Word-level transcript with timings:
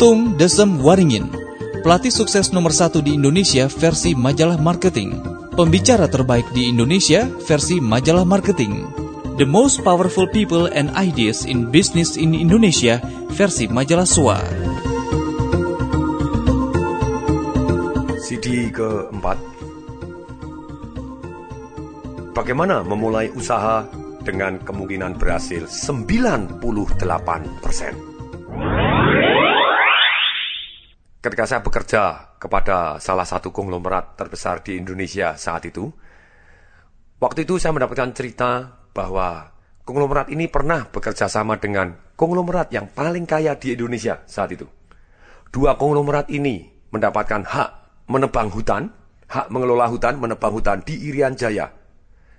Tung 0.00 0.40
Desem 0.40 0.80
Waringin, 0.80 1.28
pelatih 1.84 2.08
sukses 2.08 2.56
nomor 2.56 2.72
satu 2.72 3.04
di 3.04 3.20
Indonesia 3.20 3.68
versi 3.68 4.16
majalah 4.16 4.56
marketing. 4.56 5.20
Pembicara 5.52 6.08
terbaik 6.08 6.48
di 6.56 6.72
Indonesia 6.72 7.28
versi 7.44 7.84
majalah 7.84 8.24
marketing. 8.24 8.88
The 9.36 9.44
most 9.44 9.84
powerful 9.84 10.24
people 10.24 10.72
and 10.72 10.88
ideas 10.96 11.44
in 11.44 11.68
business 11.68 12.16
in 12.16 12.32
Indonesia 12.32 13.04
versi 13.36 13.68
majalah 13.68 14.08
SWA. 14.08 14.40
CD 18.24 18.72
keempat 18.72 19.36
Bagaimana 22.32 22.80
memulai 22.88 23.28
usaha 23.36 23.84
dengan 24.24 24.64
kemungkinan 24.64 25.20
berhasil 25.20 25.68
98%? 25.68 28.09
Ketika 31.30 31.46
saya 31.46 31.62
bekerja 31.62 32.02
kepada 32.42 32.98
salah 32.98 33.22
satu 33.22 33.54
konglomerat 33.54 34.18
terbesar 34.18 34.66
di 34.66 34.82
Indonesia 34.82 35.38
saat 35.38 35.62
itu, 35.62 35.86
waktu 37.22 37.46
itu 37.46 37.54
saya 37.54 37.70
mendapatkan 37.70 38.10
cerita 38.10 38.66
bahwa 38.90 39.46
konglomerat 39.86 40.34
ini 40.34 40.50
pernah 40.50 40.90
bekerja 40.90 41.30
sama 41.30 41.54
dengan 41.62 41.94
konglomerat 42.18 42.74
yang 42.74 42.90
paling 42.90 43.30
kaya 43.30 43.54
di 43.54 43.78
Indonesia 43.78 44.26
saat 44.26 44.58
itu. 44.58 44.66
Dua 45.54 45.78
konglomerat 45.78 46.34
ini 46.34 46.66
mendapatkan 46.90 47.46
hak 47.46 47.70
menebang 48.10 48.50
hutan, 48.50 48.90
hak 49.30 49.54
mengelola 49.54 49.86
hutan, 49.86 50.18
menebang 50.18 50.50
hutan 50.50 50.82
di 50.82 50.98
Irian 51.14 51.38
Jaya. 51.38 51.70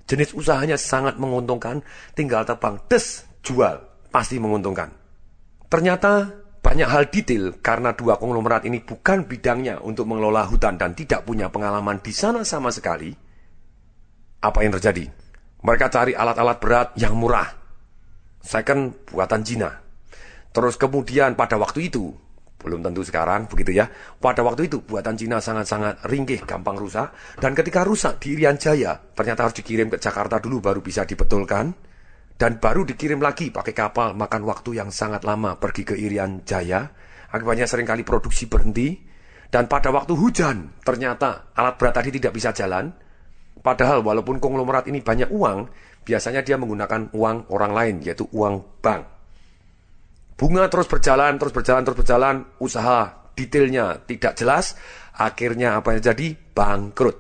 Jenis 0.04 0.36
usahanya 0.36 0.76
sangat 0.76 1.16
menguntungkan, 1.16 1.80
tinggal 2.12 2.44
tebang, 2.44 2.76
des, 2.92 3.24
jual, 3.40 3.88
pasti 4.12 4.36
menguntungkan. 4.36 4.92
Ternyata 5.72 6.41
banyak 6.72 6.88
hal 6.88 7.12
detail 7.12 7.60
karena 7.60 7.92
dua 7.92 8.16
konglomerat 8.16 8.64
ini 8.64 8.80
bukan 8.80 9.28
bidangnya 9.28 9.84
untuk 9.84 10.08
mengelola 10.08 10.48
hutan 10.48 10.80
dan 10.80 10.96
tidak 10.96 11.28
punya 11.28 11.52
pengalaman 11.52 12.00
di 12.00 12.16
sana 12.16 12.48
sama 12.48 12.72
sekali. 12.72 13.12
Apa 14.40 14.64
yang 14.64 14.80
terjadi? 14.80 15.04
Mereka 15.68 15.92
cari 15.92 16.16
alat-alat 16.16 16.58
berat 16.64 16.88
yang 16.96 17.20
murah. 17.20 17.52
Second 18.40 19.04
buatan 19.04 19.44
Cina. 19.44 19.68
Terus 20.56 20.80
kemudian 20.80 21.36
pada 21.36 21.60
waktu 21.60 21.92
itu, 21.92 22.16
belum 22.64 22.80
tentu 22.88 23.04
sekarang 23.04 23.52
begitu 23.52 23.76
ya. 23.76 23.92
Pada 24.24 24.40
waktu 24.40 24.72
itu 24.72 24.80
buatan 24.80 25.20
Cina 25.20 25.44
sangat-sangat 25.44 26.08
ringkih, 26.08 26.48
gampang 26.48 26.80
rusak. 26.80 27.12
Dan 27.36 27.52
ketika 27.52 27.84
rusak 27.84 28.24
di 28.24 28.40
Irian 28.40 28.56
Jaya, 28.56 28.96
ternyata 29.12 29.44
harus 29.44 29.60
dikirim 29.60 29.92
ke 29.92 30.00
Jakarta 30.00 30.40
dulu 30.40 30.64
baru 30.64 30.80
bisa 30.80 31.04
dibetulkan 31.04 31.91
dan 32.42 32.58
baru 32.58 32.82
dikirim 32.90 33.22
lagi 33.22 33.54
pakai 33.54 33.70
kapal 33.70 34.18
makan 34.18 34.42
waktu 34.50 34.82
yang 34.82 34.90
sangat 34.90 35.22
lama 35.22 35.62
pergi 35.62 35.86
ke 35.86 35.94
Irian 35.94 36.42
Jaya. 36.42 36.90
Akibatnya 37.30 37.70
sering 37.70 37.86
kali 37.86 38.02
produksi 38.02 38.50
berhenti. 38.50 38.98
Dan 39.46 39.70
pada 39.70 39.94
waktu 39.94 40.18
hujan, 40.18 40.82
ternyata 40.82 41.54
alat 41.54 41.78
berat 41.78 42.02
tadi 42.02 42.10
tidak 42.18 42.34
bisa 42.34 42.50
jalan. 42.50 42.90
Padahal 43.62 44.02
walaupun 44.02 44.42
konglomerat 44.42 44.90
ini 44.90 45.06
banyak 45.06 45.30
uang, 45.30 45.70
biasanya 46.02 46.42
dia 46.42 46.58
menggunakan 46.58 47.14
uang 47.14 47.54
orang 47.54 47.72
lain, 47.78 47.96
yaitu 48.02 48.26
uang 48.34 48.82
bank. 48.82 49.06
Bunga 50.34 50.66
terus 50.66 50.90
berjalan, 50.90 51.38
terus 51.38 51.54
berjalan, 51.54 51.86
terus 51.86 51.98
berjalan, 52.02 52.36
usaha 52.58 53.30
detailnya 53.38 54.02
tidak 54.10 54.34
jelas, 54.34 54.74
akhirnya 55.14 55.78
apa 55.78 55.94
yang 55.94 56.02
jadi? 56.10 56.34
Bangkrut. 56.34 57.18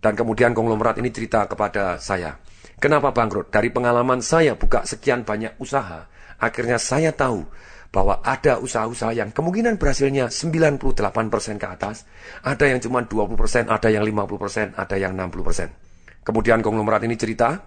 Dan 0.00 0.16
kemudian 0.16 0.56
konglomerat 0.56 0.96
ini 0.96 1.12
cerita 1.12 1.44
kepada 1.44 2.00
saya, 2.00 2.32
Kenapa 2.80 3.12
bangkrut? 3.12 3.52
Dari 3.52 3.68
pengalaman 3.68 4.24
saya 4.24 4.56
buka 4.56 4.88
sekian 4.88 5.20
banyak 5.20 5.60
usaha, 5.60 6.08
akhirnya 6.40 6.80
saya 6.80 7.12
tahu 7.12 7.44
bahwa 7.92 8.24
ada 8.24 8.56
usaha-usaha 8.56 9.12
yang 9.12 9.28
kemungkinan 9.36 9.76
berhasilnya 9.76 10.32
98% 10.32 11.60
ke 11.60 11.66
atas, 11.68 12.08
ada 12.40 12.64
yang 12.64 12.80
cuma 12.80 13.04
20%, 13.04 13.68
ada 13.68 13.88
yang 13.92 14.00
50%, 14.08 14.80
ada 14.80 14.96
yang 14.96 15.12
60%. 15.12 16.24
Kemudian 16.24 16.64
konglomerat 16.64 17.04
ini 17.04 17.20
cerita, 17.20 17.60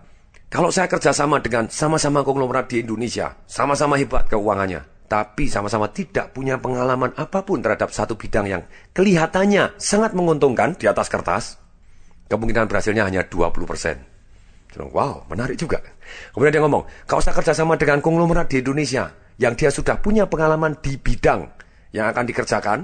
kalau 0.49 0.73
saya 0.73 0.89
kerjasama 0.89 1.45
dengan 1.45 1.69
sama-sama 1.69 2.25
konglomerat 2.25 2.73
di 2.73 2.81
Indonesia, 2.81 3.37
sama-sama 3.45 4.01
hebat 4.01 4.25
keuangannya, 4.25 4.81
tapi 5.05 5.45
sama-sama 5.45 5.93
tidak 5.93 6.33
punya 6.33 6.57
pengalaman 6.57 7.13
apa 7.21 7.45
pun 7.45 7.61
terhadap 7.61 7.93
satu 7.93 8.17
bidang 8.17 8.49
yang 8.49 8.65
kelihatannya 8.97 9.77
sangat 9.77 10.17
menguntungkan 10.17 10.73
di 10.73 10.89
atas 10.89 11.05
kertas, 11.05 11.61
kemungkinan 12.33 12.65
berhasilnya 12.65 13.05
hanya 13.05 13.29
20%. 13.29 14.12
Wow, 14.79 15.29
menarik 15.29 15.57
juga. 15.59 15.81
Kemudian 16.33 16.53
dia 16.57 16.63
ngomong, 16.65 16.83
kau 17.05 17.21
usah 17.21 17.35
kerjasama 17.35 17.77
dengan 17.77 18.01
konglomerat 18.01 18.49
di 18.49 18.65
Indonesia 18.65 19.13
yang 19.37 19.53
dia 19.53 19.69
sudah 19.69 20.01
punya 20.01 20.25
pengalaman 20.25 20.77
di 20.81 20.97
bidang 20.97 21.45
yang 21.93 22.09
akan 22.09 22.25
dikerjakan, 22.25 22.79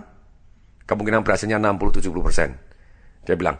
kemungkinan 0.85 1.25
berhasilnya 1.25 1.57
60-70%. 1.57 3.25
Dia 3.25 3.35
bilang, 3.37 3.57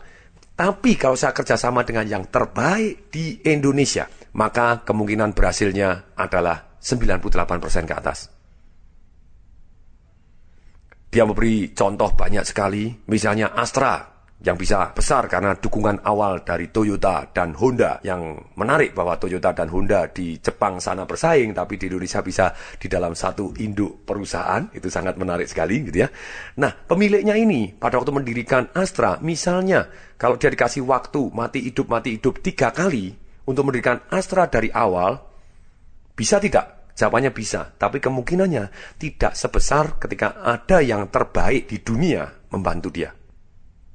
tapi 0.54 1.00
kalau 1.00 1.16
saya 1.16 1.32
kerjasama 1.32 1.88
dengan 1.88 2.06
yang 2.06 2.24
terbaik 2.28 3.08
di 3.10 3.40
Indonesia, 3.48 4.06
maka 4.36 4.84
kemungkinan 4.84 5.34
berhasilnya 5.34 6.20
adalah 6.20 6.78
98% 6.84 7.90
ke 7.90 7.96
atas. 7.96 8.20
Dia 11.10 11.26
memberi 11.26 11.74
contoh 11.74 12.14
banyak 12.14 12.46
sekali, 12.46 12.94
misalnya 13.10 13.58
Astra 13.58 14.19
yang 14.40 14.56
bisa 14.56 14.96
besar 14.96 15.28
karena 15.28 15.52
dukungan 15.60 16.00
awal 16.08 16.48
dari 16.48 16.72
Toyota 16.72 17.28
dan 17.36 17.52
Honda 17.60 18.00
yang 18.08 18.40
menarik 18.56 18.96
bahwa 18.96 19.20
Toyota 19.20 19.52
dan 19.52 19.68
Honda 19.68 20.08
di 20.08 20.40
Jepang 20.40 20.80
sana 20.80 21.04
bersaing 21.04 21.52
tapi 21.52 21.76
di 21.76 21.92
Indonesia 21.92 22.24
bisa 22.24 22.56
di 22.80 22.88
dalam 22.88 23.12
satu 23.20 23.52
induk 23.60 24.08
perusahaan 24.08 24.72
itu 24.72 24.88
sangat 24.88 25.20
menarik 25.20 25.44
sekali 25.44 25.84
gitu 25.84 26.08
ya. 26.08 26.10
Nah 26.56 26.72
pemiliknya 26.72 27.36
ini 27.36 27.76
pada 27.76 28.00
waktu 28.00 28.16
mendirikan 28.16 28.72
Astra 28.72 29.20
misalnya 29.20 29.92
kalau 30.16 30.40
dia 30.40 30.48
dikasih 30.48 30.88
waktu 30.88 31.20
mati 31.36 31.60
hidup 31.60 31.92
mati 31.92 32.16
hidup 32.16 32.40
tiga 32.40 32.72
kali 32.72 33.12
untuk 33.44 33.68
mendirikan 33.68 34.08
Astra 34.08 34.48
dari 34.48 34.72
awal 34.72 35.20
bisa 36.16 36.40
tidak? 36.40 36.80
Jawabannya 37.00 37.32
bisa, 37.32 37.72
tapi 37.80 38.04
kemungkinannya 38.04 38.96
tidak 39.00 39.32
sebesar 39.32 39.96
ketika 40.04 40.44
ada 40.44 40.84
yang 40.84 41.08
terbaik 41.08 41.72
di 41.72 41.80
dunia 41.80 42.28
membantu 42.52 42.92
dia. 42.92 43.19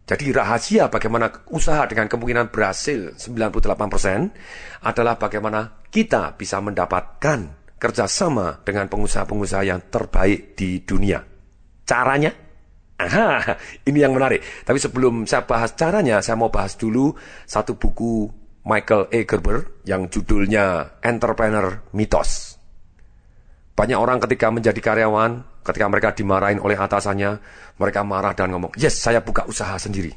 Jadi 0.04 0.36
rahasia 0.36 0.92
bagaimana 0.92 1.32
usaha 1.48 1.88
dengan 1.88 2.12
kemungkinan 2.12 2.52
berhasil 2.52 3.16
98% 3.16 4.84
adalah 4.84 5.16
bagaimana 5.16 5.80
kita 5.88 6.36
bisa 6.36 6.60
mendapatkan 6.60 7.64
kerjasama 7.80 8.60
dengan 8.68 8.92
pengusaha-pengusaha 8.92 9.64
yang 9.64 9.80
terbaik 9.88 10.52
di 10.60 10.84
dunia. 10.84 11.24
Caranya? 11.88 12.32
Aha, 13.00 13.56
ini 13.88 14.04
yang 14.04 14.12
menarik. 14.12 14.44
Tapi 14.62 14.76
sebelum 14.76 15.24
saya 15.24 15.48
bahas 15.48 15.72
caranya, 15.72 16.20
saya 16.20 16.36
mau 16.36 16.52
bahas 16.52 16.76
dulu 16.76 17.16
satu 17.48 17.74
buku 17.80 18.28
Michael 18.64 19.08
E. 19.08 19.24
Gerber 19.24 19.84
yang 19.88 20.08
judulnya 20.08 20.96
Entrepreneur 21.00 21.84
Mythos. 21.92 22.60
Banyak 23.74 23.98
orang 23.98 24.22
ketika 24.22 24.48
menjadi 24.48 24.80
karyawan 24.80 25.44
Ketika 25.64 25.88
mereka 25.88 26.12
dimarahin 26.12 26.60
oleh 26.60 26.76
atasannya, 26.76 27.40
mereka 27.80 28.04
marah 28.04 28.36
dan 28.36 28.52
ngomong, 28.52 28.76
yes 28.76 29.00
saya 29.00 29.24
buka 29.24 29.48
usaha 29.48 29.80
sendiri. 29.80 30.12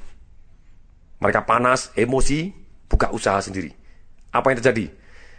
Mereka 1.23 1.47
panas, 1.47 1.95
emosi, 1.95 2.51
buka 2.85 3.09
usaha 3.15 3.39
sendiri. 3.39 3.71
Apa 4.35 4.51
yang 4.51 4.59
terjadi? 4.59 4.85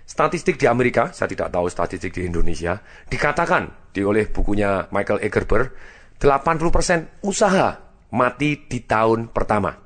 Statistik 0.08 0.56
di 0.56 0.64
Amerika, 0.64 1.12
saya 1.12 1.28
tidak 1.28 1.52
tahu 1.52 1.69
statistik 1.69 2.16
di 2.16 2.24
Indonesia, 2.24 2.80
dikatakan 3.12 3.92
di 3.92 4.00
oleh 4.00 4.24
bukunya 4.32 4.88
Michael 4.88 5.20
Egerber, 5.20 5.69
80% 6.16 7.28
usaha 7.28 7.76
mati 8.16 8.64
di 8.64 8.88
tahun 8.88 9.28
pertama. 9.28 9.76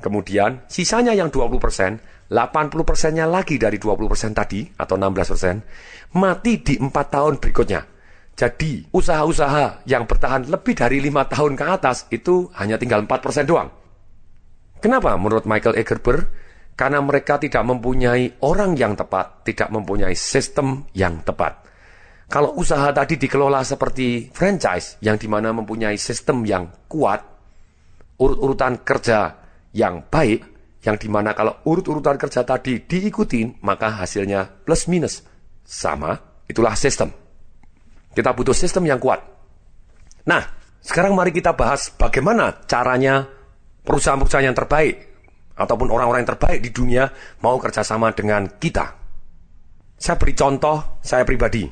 Kemudian 0.00 0.64
sisanya 0.64 1.12
yang 1.12 1.28
20%, 1.28 2.32
80%-nya 2.32 3.28
lagi 3.28 3.60
dari 3.60 3.76
20% 3.76 4.32
tadi 4.32 4.64
atau 4.64 4.96
16% 4.96 6.16
mati 6.16 6.64
di 6.64 6.80
4 6.80 6.88
tahun 6.88 7.36
berikutnya. 7.36 7.89
Jadi 8.40 8.88
usaha-usaha 8.88 9.84
yang 9.84 10.08
bertahan 10.08 10.48
lebih 10.48 10.72
dari 10.72 10.96
lima 11.04 11.28
tahun 11.28 11.60
ke 11.60 11.64
atas 11.68 12.08
itu 12.08 12.48
hanya 12.56 12.80
tinggal 12.80 13.04
4% 13.04 13.44
doang. 13.44 13.68
Kenapa 14.80 15.12
menurut 15.20 15.44
Michael 15.44 15.76
Egerber? 15.76 16.24
Karena 16.72 17.04
mereka 17.04 17.36
tidak 17.36 17.60
mempunyai 17.68 18.40
orang 18.40 18.72
yang 18.80 18.96
tepat, 18.96 19.44
tidak 19.44 19.68
mempunyai 19.68 20.16
sistem 20.16 20.88
yang 20.96 21.20
tepat. 21.20 21.68
Kalau 22.32 22.56
usaha 22.56 22.88
tadi 22.96 23.20
dikelola 23.20 23.60
seperti 23.60 24.32
franchise 24.32 24.96
yang 25.04 25.20
di 25.20 25.28
mana 25.28 25.52
mempunyai 25.52 26.00
sistem 26.00 26.40
yang 26.48 26.88
kuat, 26.88 27.20
urut-urutan 28.16 28.80
kerja 28.80 29.36
yang 29.76 30.08
baik, 30.08 30.40
yang 30.80 30.96
di 30.96 31.12
mana 31.12 31.36
kalau 31.36 31.60
urut-urutan 31.68 32.16
kerja 32.16 32.40
tadi 32.48 32.80
diikutin, 32.88 33.60
maka 33.60 34.00
hasilnya 34.00 34.64
plus 34.64 34.88
minus 34.88 35.20
sama, 35.60 36.16
itulah 36.48 36.72
sistem. 36.72 37.12
Kita 38.10 38.34
butuh 38.34 38.54
sistem 38.54 38.86
yang 38.90 38.98
kuat. 38.98 39.22
Nah, 40.26 40.42
sekarang 40.82 41.14
mari 41.14 41.30
kita 41.30 41.54
bahas 41.54 41.94
bagaimana 41.94 42.66
caranya 42.66 43.26
perusahaan-perusahaan 43.86 44.46
yang 44.50 44.56
terbaik 44.56 44.94
ataupun 45.54 45.88
orang-orang 45.92 46.24
yang 46.24 46.32
terbaik 46.36 46.60
di 46.64 46.70
dunia 46.72 47.08
mau 47.44 47.56
kerjasama 47.60 48.10
dengan 48.16 48.46
kita. 48.58 48.98
Saya 50.00 50.16
beri 50.16 50.32
contoh 50.32 51.00
saya 51.04 51.22
pribadi. 51.28 51.68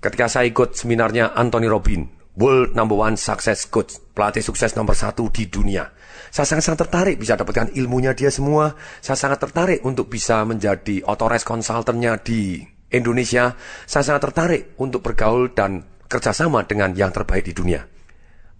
Ketika 0.00 0.28
saya 0.28 0.48
ikut 0.48 0.76
seminarnya 0.76 1.32
Anthony 1.32 1.68
Robin, 1.68 2.04
World 2.34 2.74
number 2.74 2.98
one 2.98 3.14
success 3.14 3.62
coach. 3.70 3.94
Pelatih 4.10 4.42
sukses 4.42 4.74
nomor 4.74 4.98
satu 4.98 5.30
di 5.30 5.46
dunia. 5.46 5.86
Saya 6.34 6.50
sangat-sangat 6.50 6.80
tertarik 6.86 7.16
bisa 7.22 7.38
dapatkan 7.38 7.70
ilmunya 7.78 8.10
dia 8.10 8.26
semua. 8.26 8.74
Saya 8.98 9.14
sangat 9.14 9.38
tertarik 9.38 9.86
untuk 9.86 10.10
bisa 10.10 10.42
menjadi 10.42 11.06
authorized 11.06 11.46
consultantnya 11.46 12.18
di 12.18 12.58
Indonesia. 12.90 13.56
Saya 13.84 14.02
sangat 14.02 14.32
tertarik 14.32 14.62
untuk 14.80 15.00
bergaul 15.00 15.52
dan 15.52 15.84
kerjasama 16.08 16.66
dengan 16.68 16.92
yang 16.92 17.10
terbaik 17.10 17.44
di 17.46 17.54
dunia. 17.56 17.84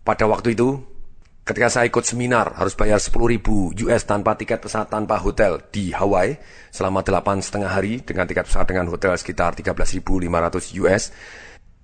Pada 0.05 0.29
waktu 0.29 0.53
itu, 0.53 0.81
ketika 1.45 1.69
saya 1.69 1.89
ikut 1.89 2.05
seminar 2.05 2.57
harus 2.57 2.73
bayar 2.77 3.01
10 3.01 3.13
ribu 3.29 3.73
US 3.85 4.03
tanpa 4.09 4.37
tiket 4.37 4.65
pesawat 4.65 4.89
tanpa 4.89 5.21
hotel 5.21 5.61
di 5.69 5.93
Hawaii 5.93 6.37
selama 6.73 7.05
8 7.05 7.45
setengah 7.45 7.71
hari 7.73 8.01
dengan 8.01 8.25
tiket 8.25 8.49
pesawat 8.49 8.69
dengan 8.69 8.89
hotel 8.89 9.13
sekitar 9.17 9.57
13.500 9.57 10.81
US 10.85 11.13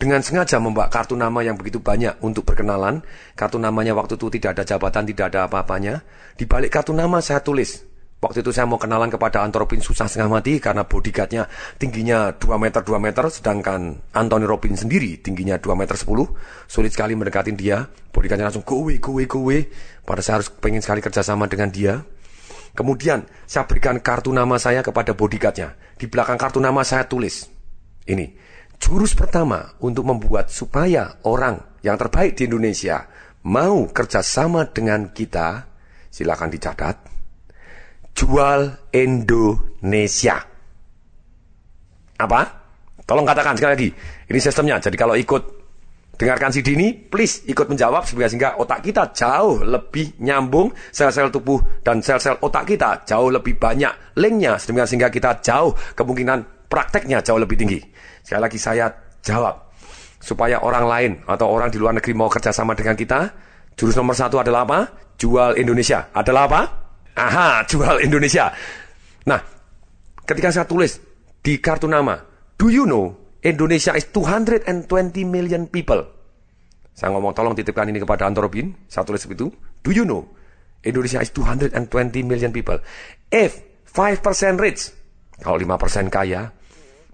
dengan 0.00 0.24
sengaja 0.24 0.56
membawa 0.56 0.88
kartu 0.88 1.12
nama 1.12 1.44
yang 1.44 1.60
begitu 1.60 1.76
banyak 1.76 2.24
untuk 2.24 2.48
berkenalan. 2.48 3.04
Kartu 3.36 3.60
namanya 3.60 3.92
waktu 3.92 4.16
itu 4.16 4.32
tidak 4.32 4.56
ada 4.56 4.64
jabatan, 4.64 5.04
tidak 5.04 5.28
ada 5.28 5.44
apa-apanya. 5.44 6.00
Di 6.40 6.48
balik 6.48 6.72
kartu 6.72 6.96
nama 6.96 7.20
saya 7.20 7.44
tulis. 7.44 7.84
Waktu 8.20 8.44
itu 8.44 8.52
saya 8.52 8.68
mau 8.68 8.76
kenalan 8.76 9.08
kepada 9.08 9.40
Anthony 9.40 9.80
susah 9.80 10.04
setengah 10.04 10.28
mati 10.28 10.60
karena 10.60 10.84
bodyguardnya 10.84 11.48
tingginya 11.80 12.36
2 12.36 12.52
meter 12.60 12.84
2 12.84 13.00
meter 13.00 13.24
sedangkan 13.32 14.12
Anthony 14.12 14.44
Robin 14.44 14.76
sendiri 14.76 15.24
tingginya 15.24 15.56
2 15.56 15.72
meter 15.72 15.96
10 15.96 16.06
sulit 16.68 16.92
sekali 16.92 17.16
mendekatin 17.16 17.56
dia. 17.56 17.88
Bodyguardnya 18.12 18.52
langsung 18.52 18.64
go 18.68 18.84
away 18.84 19.00
go 19.00 19.16
away 19.16 19.24
go 19.24 19.40
away. 19.40 19.72
Pada 20.04 20.20
saya 20.20 20.44
harus 20.44 20.52
pengen 20.52 20.84
sekali 20.84 21.00
kerjasama 21.00 21.48
dengan 21.48 21.72
dia. 21.72 22.04
Kemudian 22.76 23.24
saya 23.48 23.64
berikan 23.64 23.96
kartu 24.04 24.30
nama 24.30 24.60
saya 24.60 24.84
kepada 24.84 25.16
bodyguardnya 25.16 25.96
di 25.96 26.06
belakang 26.06 26.36
kartu 26.36 26.62
nama 26.62 26.86
saya 26.86 27.08
tulis 27.08 27.50
ini 28.06 28.30
Jurus 28.80 29.12
pertama 29.12 29.76
untuk 29.84 30.08
membuat 30.08 30.48
supaya 30.48 31.20
orang 31.28 31.60
yang 31.84 32.00
terbaik 32.00 32.32
di 32.32 32.48
Indonesia 32.48 33.04
mau 33.44 33.84
kerjasama 33.92 34.72
dengan 34.72 35.12
kita, 35.12 35.68
silakan 36.08 36.48
dicatat, 36.48 36.96
jual 38.20 38.68
Indonesia. 38.92 40.36
Apa? 42.20 42.40
Tolong 43.08 43.24
katakan 43.24 43.56
sekali 43.56 43.72
lagi. 43.72 43.90
Ini 44.28 44.38
sistemnya. 44.38 44.76
Jadi 44.76 44.96
kalau 45.00 45.16
ikut 45.16 45.42
dengarkan 46.20 46.52
CD 46.52 46.76
ini, 46.76 46.92
please 46.92 47.48
ikut 47.48 47.64
menjawab 47.64 48.04
sehingga 48.04 48.60
otak 48.60 48.84
kita 48.84 49.08
jauh 49.16 49.64
lebih 49.64 50.20
nyambung, 50.20 50.68
sel-sel 50.92 51.32
tubuh 51.32 51.64
dan 51.80 52.04
sel-sel 52.04 52.36
otak 52.44 52.68
kita 52.68 53.08
jauh 53.08 53.32
lebih 53.32 53.56
banyak 53.56 54.20
linknya, 54.20 54.60
sehingga 54.60 55.08
kita 55.08 55.40
jauh 55.40 55.72
kemungkinan 55.96 56.68
prakteknya 56.68 57.24
jauh 57.24 57.40
lebih 57.40 57.56
tinggi. 57.56 57.80
Sekali 58.20 58.42
lagi 58.44 58.58
saya 58.60 58.92
jawab. 59.24 59.72
Supaya 60.20 60.60
orang 60.60 60.84
lain 60.84 61.12
atau 61.24 61.48
orang 61.48 61.72
di 61.72 61.80
luar 61.80 61.96
negeri 61.96 62.12
mau 62.12 62.28
kerjasama 62.28 62.76
dengan 62.76 62.92
kita, 62.92 63.32
jurus 63.72 63.96
nomor 63.96 64.12
satu 64.12 64.36
adalah 64.44 64.68
apa? 64.68 64.78
Jual 65.16 65.56
Indonesia. 65.56 66.12
Adalah 66.12 66.44
apa? 66.44 66.62
Aha, 67.18 67.66
jual 67.66 68.02
Indonesia. 68.04 68.52
Nah, 69.26 69.40
ketika 70.22 70.54
saya 70.54 70.66
tulis 70.66 71.00
di 71.40 71.58
kartu 71.58 71.90
nama, 71.90 72.20
do 72.54 72.70
you 72.70 72.86
know 72.86 73.16
Indonesia 73.42 73.96
is 73.96 74.06
220 74.12 74.66
million 75.26 75.66
people? 75.66 76.06
Saya 76.94 77.16
ngomong 77.16 77.32
tolong 77.32 77.56
titipkan 77.56 77.88
ini 77.88 78.02
kepada 78.02 78.28
Antorobin, 78.28 78.76
saya 78.86 79.06
tulis 79.08 79.24
begitu. 79.24 79.48
Do 79.80 79.90
you 79.90 80.04
know 80.04 80.28
Indonesia 80.84 81.24
is 81.24 81.32
220 81.32 81.72
million 82.22 82.52
people? 82.52 82.78
If 83.32 83.58
5% 83.88 84.60
rich, 84.60 84.92
kalau 85.40 85.56
5% 85.56 86.12
kaya, 86.12 86.52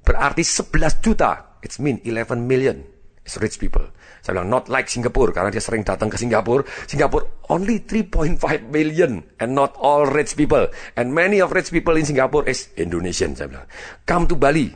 Berarti 0.06 0.46
11 0.46 1.02
juta. 1.02 1.58
It's 1.66 1.82
mean 1.82 1.98
11 2.06 2.46
million. 2.46 2.86
Rich 3.26 3.58
people. 3.58 3.82
Saya 4.22 4.38
bilang 4.38 4.50
not 4.54 4.70
like 4.70 4.86
Singapore 4.86 5.34
karena 5.34 5.50
dia 5.50 5.58
sering 5.58 5.82
datang 5.82 6.06
ke 6.06 6.14
Singapura. 6.14 6.62
Singapura 6.86 7.26
only 7.50 7.82
3.5 7.82 8.38
million 8.70 9.26
and 9.42 9.50
not 9.50 9.74
all 9.82 10.06
rich 10.06 10.38
people. 10.38 10.70
And 10.94 11.10
many 11.10 11.42
of 11.42 11.50
rich 11.50 11.74
people 11.74 11.98
in 11.98 12.06
Singapore 12.06 12.46
is 12.46 12.70
Indonesian. 12.78 13.34
Saya 13.34 13.50
bilang, 13.50 13.66
come 14.06 14.24
to 14.30 14.38
Bali. 14.38 14.70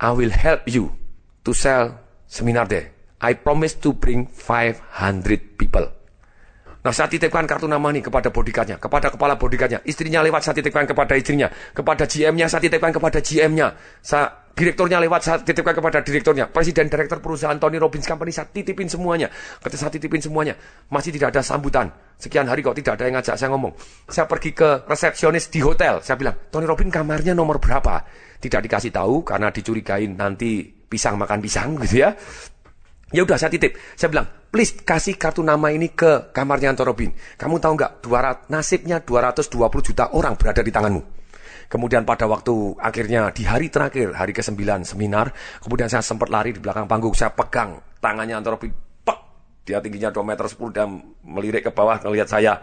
I 0.00 0.10
will 0.16 0.32
help 0.32 0.64
you 0.64 0.96
to 1.44 1.52
sell 1.52 2.00
seminar 2.24 2.64
there. 2.64 2.96
I 3.20 3.36
promise 3.36 3.76
to 3.84 3.92
bring 3.92 4.32
500 4.32 5.60
people. 5.60 5.92
Nah 6.80 6.96
saya 6.96 7.12
titipkan 7.12 7.44
kartu 7.44 7.68
nama 7.68 7.92
nih 7.92 8.08
kepada 8.08 8.32
bodyguardnya, 8.32 8.80
kepada 8.80 9.12
kepala 9.12 9.36
bodyguardnya. 9.36 9.84
Istrinya 9.84 10.24
lewat 10.24 10.40
saya 10.48 10.56
titipkan 10.56 10.88
kepada 10.88 11.12
istrinya. 11.12 11.52
Kepada 11.76 12.08
GM-nya 12.08 12.48
saya 12.48 12.64
titipkan 12.64 12.96
kepada 12.96 13.20
GM-nya. 13.20 13.76
Saya, 14.00 14.39
direkturnya 14.54 14.98
lewat 15.00 15.20
saya 15.24 15.36
titipkan 15.40 15.72
kepada 15.72 16.04
direkturnya. 16.04 16.50
Presiden 16.50 16.90
direktur 16.90 17.18
perusahaan 17.22 17.56
Tony 17.56 17.80
Robbins 17.80 18.04
Company 18.04 18.34
saya 18.34 18.50
titipin 18.50 18.90
semuanya. 18.90 19.30
Ketika 19.62 19.86
saya 19.86 19.92
titipin 19.94 20.20
semuanya, 20.20 20.54
masih 20.92 21.14
tidak 21.14 21.32
ada 21.36 21.42
sambutan. 21.42 21.88
Sekian 22.20 22.44
hari 22.50 22.60
kok 22.60 22.76
tidak 22.76 23.00
ada 23.00 23.04
yang 23.08 23.16
ngajak 23.20 23.36
saya 23.40 23.48
ngomong. 23.54 23.72
Saya 24.10 24.28
pergi 24.28 24.50
ke 24.52 24.84
resepsionis 24.84 25.48
di 25.48 25.60
hotel. 25.64 26.04
Saya 26.04 26.20
bilang, 26.20 26.36
Tony 26.52 26.68
Robbins 26.68 26.92
kamarnya 26.92 27.32
nomor 27.32 27.56
berapa? 27.56 28.04
Tidak 28.40 28.60
dikasih 28.60 28.92
tahu 28.92 29.24
karena 29.24 29.48
dicurigain 29.48 30.12
nanti 30.16 30.64
pisang 30.66 31.16
makan 31.16 31.38
pisang 31.40 31.76
gitu 31.86 32.04
ya. 32.04 32.12
Ya 33.10 33.26
udah 33.26 33.34
saya 33.34 33.50
titip. 33.50 33.74
Saya 33.98 34.06
bilang, 34.14 34.26
please 34.54 34.86
kasih 34.86 35.18
kartu 35.18 35.42
nama 35.42 35.74
ini 35.74 35.90
ke 35.90 36.30
kamarnya 36.30 36.70
Anto 36.70 36.86
Robin. 36.86 37.10
Kamu 37.10 37.58
tahu 37.58 37.74
nggak, 37.74 37.92
200, 38.06 38.54
nasibnya 38.54 39.02
220 39.02 39.50
juta 39.82 40.14
orang 40.14 40.38
berada 40.38 40.62
di 40.62 40.70
tanganmu. 40.70 41.19
Kemudian 41.70 42.02
pada 42.02 42.26
waktu 42.26 42.74
akhirnya 42.82 43.30
di 43.30 43.46
hari 43.46 43.70
terakhir, 43.70 44.10
hari 44.18 44.34
ke-9 44.34 44.58
seminar, 44.82 45.30
kemudian 45.62 45.86
saya 45.86 46.02
sempat 46.02 46.26
lari 46.26 46.50
di 46.50 46.58
belakang 46.58 46.90
panggung, 46.90 47.14
saya 47.14 47.30
pegang 47.30 47.78
tangannya 48.02 48.42
Anto 48.42 48.50
Robin. 48.50 48.74
Pak, 49.06 49.18
dia 49.62 49.78
tingginya 49.78 50.10
2 50.10 50.18
meter 50.26 50.50
10 50.50 50.74
dan 50.74 50.98
melirik 51.22 51.62
ke 51.62 51.70
bawah 51.70 52.02
melihat 52.10 52.26
saya. 52.26 52.58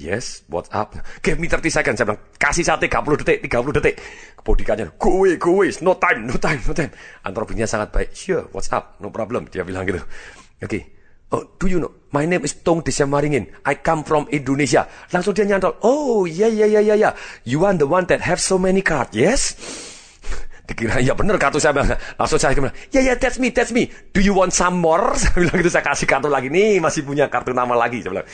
Yes, 0.00 0.44
what's 0.48 0.72
up? 0.72 0.96
Give 1.20 1.36
me 1.36 1.52
30 1.52 1.68
seconds. 1.68 1.96
Saya 2.00 2.16
bilang, 2.16 2.22
kasih 2.40 2.64
saya 2.64 2.80
30 2.80 3.20
detik, 3.20 3.44
30 3.44 3.76
detik. 3.76 3.96
Kebodikannya, 4.40 4.96
go 4.96 5.20
away, 5.20 5.36
go 5.36 5.60
away, 5.60 5.72
no 5.84 5.96
time, 6.00 6.24
no 6.24 6.36
time, 6.40 6.60
no 6.64 6.72
time. 6.72 6.92
Antropinya 7.28 7.68
sangat 7.68 7.92
baik. 7.92 8.10
Sure, 8.16 8.48
what's 8.56 8.72
up? 8.72 8.96
No 9.04 9.12
problem. 9.12 9.48
Dia 9.52 9.68
bilang 9.68 9.84
gitu. 9.84 10.00
Oke. 10.00 10.64
Okay. 10.64 10.95
Oh, 11.34 11.42
do 11.58 11.66
you 11.66 11.82
know? 11.82 11.90
My 12.14 12.22
name 12.22 12.46
is 12.46 12.62
Tong 12.62 12.86
Desemaringin. 12.86 13.50
I 13.66 13.82
come 13.82 14.06
from 14.06 14.30
Indonesia. 14.30 14.86
Langsung 15.10 15.34
dia 15.34 15.42
nyantol. 15.42 15.74
Oh, 15.82 16.22
yeah, 16.22 16.46
yeah, 16.46 16.70
yeah, 16.70 16.82
yeah, 16.82 16.94
yeah. 16.94 17.12
You 17.42 17.66
are 17.66 17.74
the 17.74 17.86
one 17.86 18.06
that 18.06 18.22
have 18.22 18.38
so 18.38 18.62
many 18.62 18.78
cards, 18.78 19.10
yes? 19.10 19.58
Dikira, 20.70 21.02
ya 21.02 21.18
bener 21.18 21.34
kartu 21.34 21.58
saya. 21.58 21.74
Langsung 22.14 22.38
saya 22.38 22.54
bilang, 22.54 22.70
ya, 22.94 23.02
yeah, 23.02 23.02
ya, 23.02 23.06
yeah, 23.10 23.16
that's 23.18 23.42
me, 23.42 23.50
that's 23.50 23.74
me. 23.74 23.90
Do 24.14 24.22
you 24.22 24.38
want 24.38 24.54
some 24.54 24.78
more? 24.78 25.14
Saya 25.18 25.34
bilang 25.34 25.58
gitu, 25.62 25.70
saya 25.70 25.82
kasih 25.82 26.06
kartu 26.06 26.30
lagi. 26.30 26.46
Nih, 26.46 26.78
masih 26.78 27.02
punya 27.02 27.26
kartu 27.26 27.50
nama 27.50 27.74
lagi. 27.74 28.06
Saya 28.06 28.22
bilang, 28.22 28.26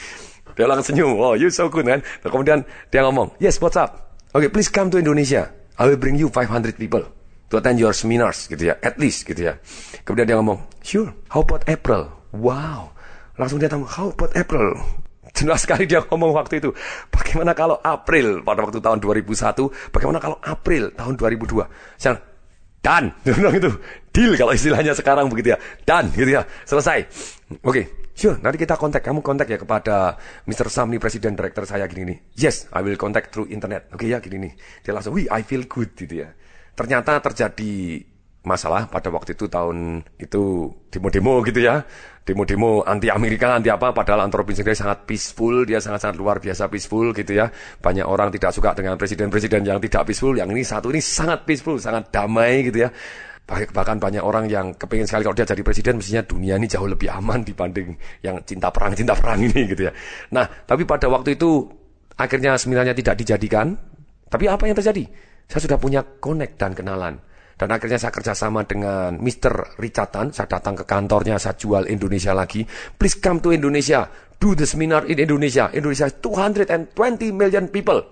dia 0.52 0.64
langsung 0.68 0.92
senyum. 0.92 1.16
Oh, 1.16 1.32
you 1.32 1.49
so 1.49 1.72
good 1.72 1.88
kan. 1.88 2.04
Dan 2.04 2.28
kemudian 2.28 2.58
dia 2.92 3.00
ngomong, 3.08 3.37
yes, 3.40 3.56
what's 3.61 3.80
up? 3.80 4.20
Okay, 4.37 4.52
please 4.52 4.68
come 4.68 4.92
to 4.92 5.00
Indonesia. 5.00 5.49
I 5.80 5.88
will 5.88 6.00
bring 6.00 6.20
you 6.20 6.28
500 6.28 6.76
people 6.76 7.04
to 7.49 7.54
attend 7.56 7.80
your 7.80 7.96
seminars 7.96 8.49
gitu 8.52 8.68
ya, 8.68 8.76
at 8.84 9.00
least 9.00 9.25
gitu 9.25 9.49
ya. 9.49 9.56
Kemudian 10.04 10.28
dia 10.28 10.37
ngomong, 10.37 10.61
sure, 10.84 11.12
how 11.32 11.40
about 11.40 11.64
April? 11.68 12.22
Wow. 12.32 12.92
Langsung 13.36 13.60
dia 13.60 13.68
tahu, 13.68 13.84
how 13.88 14.12
about 14.12 14.32
April? 14.36 14.76
Jelas 15.32 15.64
sekali 15.64 15.88
dia 15.88 16.04
ngomong 16.04 16.36
waktu 16.36 16.60
itu. 16.60 16.70
Bagaimana 17.08 17.56
kalau 17.56 17.80
April 17.80 18.44
pada 18.44 18.60
waktu 18.60 18.84
tahun 18.84 19.00
2001? 19.00 19.92
Bagaimana 19.92 20.20
kalau 20.20 20.36
April 20.44 20.92
tahun 20.92 21.14
2002? 21.16 21.64
Saya 21.96 22.20
dan 22.82 23.14
dia 23.24 23.32
bilang 23.38 23.54
itu 23.54 23.70
deal 24.10 24.34
kalau 24.34 24.52
istilahnya 24.52 24.92
sekarang 24.92 25.30
begitu 25.30 25.54
ya 25.54 25.58
dan 25.86 26.10
gitu 26.10 26.34
ya 26.34 26.42
selesai 26.66 27.06
oke 27.62 27.70
okay. 27.72 27.86
Sure, 28.12 28.36
nanti 28.44 28.60
kita 28.60 28.76
kontak. 28.76 29.00
Kamu 29.00 29.24
kontak 29.24 29.48
ya 29.48 29.56
kepada 29.56 30.20
Mr. 30.44 30.68
Sam 30.68 30.92
nih, 30.92 31.00
presiden 31.00 31.32
director 31.32 31.64
saya 31.64 31.88
gini 31.88 32.12
nih. 32.12 32.18
Yes, 32.44 32.68
I 32.68 32.84
will 32.84 33.00
contact 33.00 33.32
through 33.32 33.48
internet. 33.48 33.88
Oke 33.88 34.04
okay, 34.04 34.12
ya, 34.12 34.20
gini 34.20 34.36
nih. 34.36 34.52
Dia 34.84 34.92
langsung, 34.92 35.16
wih, 35.16 35.24
I 35.32 35.40
feel 35.40 35.64
good 35.64 35.96
gitu 35.96 36.20
ya. 36.20 36.28
Ternyata 36.76 37.24
terjadi 37.24 38.04
masalah 38.42 38.90
pada 38.90 39.08
waktu 39.14 39.38
itu 39.38 39.46
tahun 39.46 40.02
itu 40.18 40.70
demo-demo 40.90 41.42
gitu 41.46 41.62
ya. 41.62 41.82
Demo-demo 42.22 42.87
anti 42.87 43.11
Amerika, 43.11 43.58
anti 43.58 43.66
apa. 43.66 43.90
Padahal 43.90 44.22
Antropin 44.26 44.54
sendiri 44.54 44.78
sangat 44.78 45.02
peaceful, 45.11 45.66
dia 45.66 45.82
sangat-sangat 45.82 46.14
luar 46.14 46.38
biasa 46.38 46.70
peaceful 46.70 47.11
gitu 47.11 47.34
ya. 47.34 47.50
Banyak 47.82 48.06
orang 48.06 48.30
tidak 48.30 48.54
suka 48.54 48.75
dengan 48.78 48.94
presiden-presiden 48.94 49.66
yang 49.66 49.82
tidak 49.82 50.06
peaceful. 50.06 50.34
Yang 50.34 50.49
ini 50.54 50.62
satu 50.62 50.87
ini 50.94 51.02
sangat 51.02 51.42
peaceful, 51.42 51.82
sangat 51.82 52.14
damai 52.14 52.70
gitu 52.70 52.87
ya 52.87 52.90
bahkan 53.52 53.99
banyak 54.00 54.22
orang 54.22 54.49
yang 54.49 54.72
kepingin 54.72 55.04
sekali 55.04 55.28
kalau 55.28 55.37
dia 55.37 55.44
jadi 55.44 55.61
presiden 55.61 56.00
mestinya 56.00 56.22
dunia 56.25 56.56
ini 56.56 56.64
jauh 56.70 56.88
lebih 56.88 57.11
aman 57.11 57.44
dibanding 57.44 57.92
yang 58.25 58.40
cinta 58.49 58.72
perang 58.72 58.96
cinta 58.96 59.12
perang 59.12 59.44
ini 59.44 59.68
gitu 59.68 59.90
ya. 59.90 59.92
Nah 60.32 60.46
tapi 60.64 60.88
pada 60.88 61.11
waktu 61.11 61.37
itu 61.37 61.68
akhirnya 62.16 62.56
sebenarnya 62.56 62.94
tidak 62.96 63.18
dijadikan. 63.18 63.76
Tapi 64.32 64.49
apa 64.49 64.64
yang 64.64 64.72
terjadi? 64.72 65.04
Saya 65.44 65.61
sudah 65.68 65.76
punya 65.76 66.00
connect 66.00 66.56
dan 66.56 66.72
kenalan. 66.72 67.20
Dan 67.56 67.68
akhirnya 67.71 67.99
saya 68.00 68.12
kerjasama 68.14 68.64
dengan 68.64 69.16
Mr. 69.21 69.78
Richardan. 69.78 70.32
Saya 70.32 70.49
datang 70.49 70.78
ke 70.78 70.85
kantornya, 70.88 71.37
saya 71.37 71.54
jual 71.54 71.87
Indonesia 71.87 72.32
lagi. 72.32 72.64
Please 72.97 73.18
come 73.21 73.38
to 73.40 73.52
Indonesia. 73.54 74.09
Do 74.42 74.59
the 74.59 74.66
seminar 74.66 75.06
in 75.06 75.23
Indonesia. 75.23 75.71
Indonesia 75.71 76.11
is 76.11 76.16
220 76.18 76.97
million 77.30 77.71
people. 77.71 78.02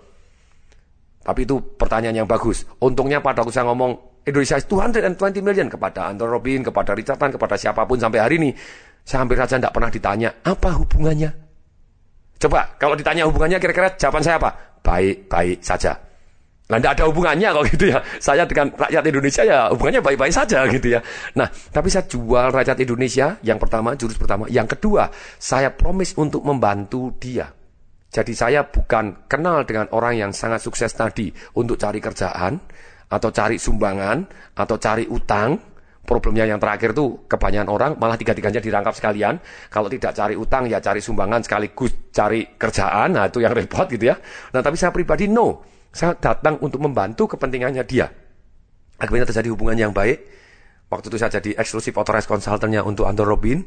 Tapi 1.20 1.44
itu 1.44 1.61
pertanyaan 1.76 2.25
yang 2.25 2.28
bagus. 2.30 2.64
Untungnya 2.80 3.18
pada 3.20 3.42
waktu 3.42 3.52
saya 3.52 3.68
ngomong 3.68 4.25
Indonesia 4.25 4.56
is 4.56 4.66
220 4.68 5.42
million 5.42 5.66
kepada 5.66 6.12
Anton 6.12 6.28
Robin, 6.30 6.62
kepada 6.62 6.94
Richard 6.94 7.18
Tan, 7.18 7.35
kepada 7.35 7.56
siapa 7.56 7.85
pun 7.85 7.99
sampai 7.99 8.20
hari 8.20 8.37
ini. 8.38 8.50
Saya 9.04 9.25
hampir 9.25 9.37
saja 9.40 9.56
tidak 9.56 9.73
pernah 9.75 9.90
ditanya, 9.90 10.28
apa 10.44 10.76
hubungannya? 10.76 11.30
Coba, 12.40 12.73
kalau 12.80 12.97
ditanya 12.97 13.28
hubungannya 13.28 13.61
kira-kira 13.61 13.97
jawaban 13.97 14.25
saya 14.25 14.37
apa? 14.40 14.50
Baik-baik 14.80 15.61
saja. 15.61 16.10
Nah, 16.70 16.78
tidak 16.78 17.02
ada 17.02 17.04
hubungannya 17.10 17.48
kok 17.50 17.64
gitu 17.74 17.84
ya. 17.90 17.98
Saya 18.22 18.46
dengan 18.46 18.70
rakyat 18.78 19.02
Indonesia 19.10 19.42
ya 19.42 19.58
hubungannya 19.74 20.00
baik-baik 20.06 20.30
saja 20.30 20.64
gitu 20.70 20.94
ya. 20.94 21.00
Nah, 21.34 21.50
tapi 21.50 21.90
saya 21.90 22.06
jual 22.06 22.54
rakyat 22.54 22.78
Indonesia 22.78 23.36
yang 23.42 23.58
pertama, 23.58 23.98
jurus 23.98 24.14
pertama. 24.14 24.46
Yang 24.46 24.78
kedua, 24.78 25.10
saya 25.36 25.74
promise 25.74 26.14
untuk 26.14 26.46
membantu 26.46 27.10
dia. 27.18 27.50
Jadi 28.10 28.34
saya 28.34 28.66
bukan 28.66 29.26
kenal 29.30 29.62
dengan 29.66 29.90
orang 29.94 30.18
yang 30.18 30.30
sangat 30.34 30.62
sukses 30.62 30.90
tadi 30.94 31.30
untuk 31.58 31.78
cari 31.78 32.02
kerjaan, 32.02 32.58
atau 33.10 33.30
cari 33.34 33.58
sumbangan, 33.58 34.18
atau 34.54 34.78
cari 34.78 35.06
utang, 35.10 35.58
problemnya 36.06 36.46
yang 36.46 36.58
terakhir 36.58 36.90
tuh 36.90 37.26
kebanyakan 37.30 37.70
orang 37.70 37.90
malah 37.98 38.18
tiga-tiganya 38.18 38.58
dirangkap 38.58 38.94
sekalian. 38.98 39.38
Kalau 39.70 39.86
tidak 39.86 40.14
cari 40.14 40.34
utang 40.34 40.66
ya 40.66 40.82
cari 40.82 40.98
sumbangan 40.98 41.42
sekaligus 41.46 42.10
cari 42.10 42.58
kerjaan. 42.58 43.14
Nah 43.14 43.30
itu 43.30 43.38
yang 43.38 43.54
repot 43.54 43.86
gitu 43.86 44.10
ya. 44.10 44.18
Nah 44.50 44.58
tapi 44.58 44.74
saya 44.74 44.90
pribadi 44.90 45.30
no. 45.30 45.62
Saya 45.90 46.14
datang 46.14 46.62
untuk 46.62 46.78
membantu 46.78 47.35
kepentingannya 47.35 47.82
dia. 47.82 48.06
Akhirnya 49.00 49.26
terjadi 49.26 49.50
hubungan 49.50 49.75
yang 49.75 49.92
baik. 49.92 50.23
Waktu 50.90 51.06
itu 51.11 51.16
saya 51.18 51.30
jadi 51.38 51.59
eksklusif 51.59 51.94
authorized 51.99 52.30
consultantnya 52.30 52.82
untuk 52.87 53.11
Anton 53.11 53.26
Robin. 53.26 53.59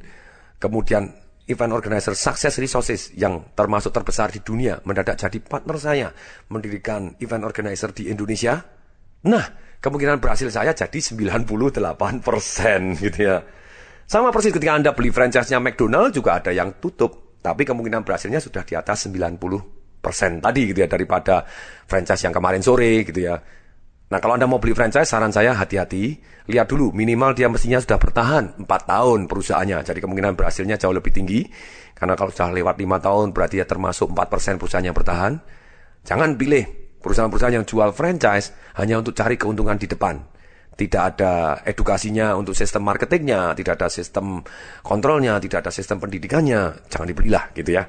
Kemudian 0.59 1.11
event 1.47 1.75
organizer 1.75 2.15
Success 2.15 2.55
Resources 2.59 3.11
yang 3.19 3.51
termasuk 3.51 3.91
terbesar 3.91 4.31
di 4.31 4.39
dunia 4.39 4.79
mendadak 4.87 5.19
jadi 5.19 5.43
partner 5.43 5.75
saya 5.75 6.07
mendirikan 6.47 7.19
event 7.19 7.43
organizer 7.43 7.91
di 7.91 8.07
Indonesia. 8.07 8.63
Nah, 9.27 9.45
kemungkinan 9.83 10.23
berhasil 10.23 10.47
saya 10.47 10.71
jadi 10.71 10.99
98% 10.99 11.43
gitu 13.03 13.19
ya. 13.19 13.43
Sama 14.03 14.31
persis 14.35 14.51
ketika 14.51 14.75
Anda 14.75 14.91
beli 14.91 15.11
franchise-nya 15.11 15.59
McDonald 15.63 16.11
juga 16.15 16.39
ada 16.39 16.51
yang 16.51 16.79
tutup. 16.79 17.39
Tapi 17.43 17.67
kemungkinan 17.67 18.07
berhasilnya 18.07 18.39
sudah 18.39 18.63
di 18.63 18.75
atas 18.79 19.07
90% 19.11 19.82
tadi 20.43 20.61
gitu 20.75 20.83
ya 20.83 20.89
daripada 20.91 21.47
franchise 21.87 22.27
yang 22.27 22.35
kemarin 22.35 22.59
sore 22.59 23.07
gitu 23.07 23.23
ya. 23.23 23.39
Nah 24.11 24.19
kalau 24.19 24.35
Anda 24.35 24.45
mau 24.45 24.59
beli 24.59 24.75
franchise 24.75 25.07
saran 25.07 25.31
saya 25.31 25.55
hati-hati. 25.55 26.19
Lihat 26.43 26.67
dulu 26.67 26.91
minimal 26.91 27.31
dia 27.31 27.47
mestinya 27.47 27.79
sudah 27.79 27.95
bertahan 27.95 28.61
4 28.61 28.67
tahun 28.67 29.19
perusahaannya. 29.31 29.79
Jadi 29.87 29.99
kemungkinan 30.03 30.35
berhasilnya 30.35 30.75
jauh 30.75 30.91
lebih 30.91 31.15
tinggi. 31.15 31.47
Karena 31.95 32.19
kalau 32.19 32.29
sudah 32.29 32.51
lewat 32.51 32.75
5 32.75 32.99
tahun 32.99 33.27
berarti 33.31 33.63
ya 33.63 33.65
termasuk 33.65 34.11
4% 34.11 34.59
perusahaan 34.59 34.83
yang 34.83 34.93
bertahan. 34.93 35.39
Jangan 36.03 36.35
pilih 36.35 36.83
Perusahaan-perusahaan 37.03 37.59
yang 37.59 37.67
jual 37.67 37.91
franchise 37.91 38.55
hanya 38.79 39.03
untuk 39.03 39.11
cari 39.11 39.35
keuntungan 39.35 39.75
di 39.75 39.91
depan. 39.91 40.23
Tidak 40.73 41.01
ada 41.03 41.59
edukasinya 41.67 42.31
untuk 42.39 42.55
sistem 42.55 42.87
marketingnya, 42.87 43.51
tidak 43.59 43.75
ada 43.77 43.91
sistem 43.91 44.39
kontrolnya, 44.79 45.35
tidak 45.43 45.67
ada 45.67 45.71
sistem 45.75 45.99
pendidikannya. 45.99 46.87
Jangan 46.87 47.07
dibelilah 47.11 47.51
gitu 47.59 47.75
ya. 47.75 47.83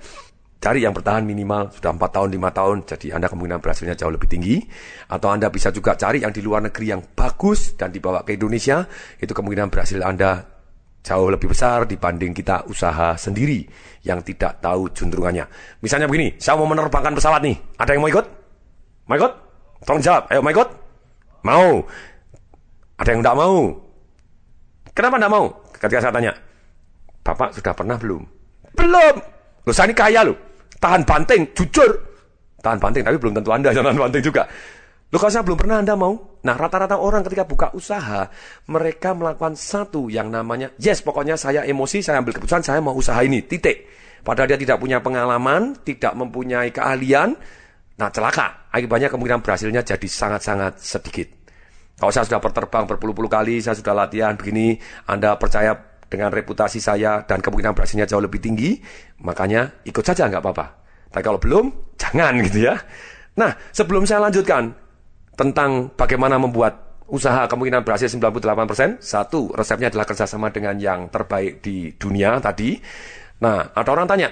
Cari 0.64 0.80
yang 0.80 0.96
bertahan 0.96 1.28
minimal 1.28 1.68
sudah 1.76 1.92
4 1.92 2.08
tahun, 2.08 2.28
5 2.40 2.48
tahun, 2.56 2.76
jadi 2.88 3.06
Anda 3.20 3.28
kemungkinan 3.28 3.60
berhasilnya 3.60 4.00
jauh 4.00 4.08
lebih 4.08 4.32
tinggi. 4.32 4.64
Atau 5.12 5.28
Anda 5.28 5.52
bisa 5.52 5.68
juga 5.68 5.92
cari 5.92 6.24
yang 6.24 6.32
di 6.32 6.40
luar 6.40 6.64
negeri 6.64 6.88
yang 6.88 7.04
bagus 7.12 7.76
dan 7.76 7.92
dibawa 7.92 8.24
ke 8.24 8.32
Indonesia, 8.32 8.88
itu 9.20 9.28
kemungkinan 9.28 9.68
berhasil 9.68 10.00
Anda 10.00 10.40
jauh 11.04 11.28
lebih 11.28 11.52
besar 11.52 11.84
dibanding 11.84 12.32
kita 12.32 12.64
usaha 12.64 13.12
sendiri 13.12 13.60
yang 14.08 14.24
tidak 14.24 14.64
tahu 14.64 14.88
juntrungannya. 14.88 15.44
Misalnya 15.84 16.08
begini, 16.08 16.40
saya 16.40 16.56
mau 16.56 16.64
menerbangkan 16.64 17.12
pesawat 17.12 17.44
nih, 17.44 17.60
ada 17.76 17.92
yang 17.92 18.00
mau 18.00 18.08
ikut? 18.08 18.26
My 19.04 19.20
God, 19.20 19.36
tolong 19.84 20.00
jawab. 20.00 20.32
Ayo, 20.32 20.40
my 20.40 20.56
God. 20.56 20.72
Mau. 21.44 21.84
Ada 22.96 23.12
yang 23.12 23.20
tidak 23.20 23.36
mau. 23.36 23.56
Kenapa 24.96 25.20
tidak 25.20 25.32
mau? 25.36 25.44
Ketika 25.76 26.08
saya 26.08 26.14
tanya, 26.16 26.32
Bapak 27.20 27.52
sudah 27.52 27.76
pernah 27.76 28.00
belum? 28.00 28.24
Belum. 28.72 29.14
Loh, 29.68 29.74
saya 29.76 29.92
ini 29.92 29.96
kaya 29.96 30.24
loh. 30.24 30.53
Tahan 30.84 31.02
banting, 31.08 31.56
jujur. 31.56 31.96
Tahan 32.60 32.76
banting, 32.76 33.00
tapi 33.00 33.16
belum 33.16 33.40
tentu 33.40 33.48
Anda 33.56 33.72
tahan 33.72 33.96
banting 33.96 34.20
juga. 34.20 34.44
Loh, 35.08 35.20
belum 35.20 35.56
pernah 35.56 35.80
Anda 35.80 35.96
mau? 35.96 36.36
Nah, 36.44 36.58
rata-rata 36.60 37.00
orang 37.00 37.24
ketika 37.24 37.48
buka 37.48 37.72
usaha, 37.72 38.28
mereka 38.68 39.16
melakukan 39.16 39.56
satu 39.56 40.12
yang 40.12 40.28
namanya, 40.28 40.76
yes, 40.76 41.00
pokoknya 41.00 41.40
saya 41.40 41.64
emosi, 41.64 42.04
saya 42.04 42.20
ambil 42.20 42.36
keputusan, 42.36 42.60
saya 42.60 42.84
mau 42.84 42.92
usaha 42.92 43.16
ini, 43.24 43.40
titik. 43.48 43.88
Padahal 44.20 44.52
dia 44.52 44.60
tidak 44.60 44.76
punya 44.76 45.00
pengalaman, 45.00 45.80
tidak 45.86 46.12
mempunyai 46.12 46.68
keahlian, 46.68 47.32
Nah 47.94 48.10
celaka, 48.10 48.66
akibatnya 48.74 49.06
kemungkinan 49.06 49.38
berhasilnya 49.38 49.86
jadi 49.86 50.08
sangat-sangat 50.10 50.82
sedikit. 50.82 51.30
Kalau 51.94 52.10
saya 52.10 52.26
sudah 52.26 52.42
berterbang 52.42 52.90
berpuluh-puluh 52.90 53.30
kali, 53.30 53.62
saya 53.62 53.78
sudah 53.78 53.94
latihan 53.94 54.34
begini, 54.34 54.74
Anda 55.06 55.38
percaya 55.38 55.78
dengan 56.14 56.30
reputasi 56.30 56.78
saya 56.78 57.26
dan 57.26 57.42
kemungkinan 57.42 57.74
berhasilnya 57.74 58.06
jauh 58.06 58.22
lebih 58.22 58.38
tinggi, 58.38 58.78
makanya 59.26 59.82
ikut 59.82 60.06
saja 60.06 60.30
nggak 60.30 60.42
apa-apa. 60.42 60.66
Tapi 61.10 61.22
kalau 61.26 61.42
belum, 61.42 61.94
jangan 62.00 62.38
gitu 62.46 62.70
ya. 62.70 62.78
Nah, 63.34 63.50
sebelum 63.74 64.06
saya 64.06 64.22
lanjutkan 64.22 64.70
tentang 65.34 65.90
bagaimana 65.98 66.38
membuat 66.38 67.02
usaha 67.10 67.44
kemungkinan 67.50 67.82
berhasil 67.82 68.08
98%, 68.08 69.02
satu, 69.02 69.50
resepnya 69.52 69.90
adalah 69.90 70.06
kerjasama 70.06 70.54
dengan 70.54 70.78
yang 70.78 71.10
terbaik 71.10 71.60
di 71.60 71.92
dunia 71.98 72.38
tadi. 72.38 72.78
Nah, 73.42 73.74
ada 73.74 73.90
orang 73.90 74.06
tanya, 74.06 74.30